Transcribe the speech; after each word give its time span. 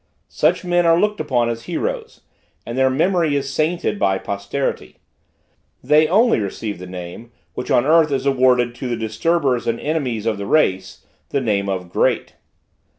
Such 0.33 0.65
men 0.65 0.83
are 0.87 0.99
looked 0.99 1.19
upon 1.19 1.47
as 1.49 1.65
heroes, 1.65 2.21
and 2.65 2.75
their 2.75 2.89
memory 2.89 3.35
is 3.35 3.53
sainted 3.53 3.99
by 3.99 4.17
posterity. 4.17 4.97
They 5.83 6.07
only 6.07 6.39
receive 6.39 6.79
the 6.79 6.87
name, 6.87 7.31
which 7.53 7.69
on 7.69 7.83
the 7.83 7.89
earth 7.89 8.09
is 8.11 8.25
awarded 8.25 8.73
to 8.73 8.87
the 8.89 8.97
disturbers 8.97 9.67
and 9.67 9.79
enemies 9.79 10.25
of 10.25 10.39
the 10.39 10.47
race 10.47 11.05
the 11.29 11.39
name 11.39 11.69
of 11.69 11.91
great! 11.91 12.33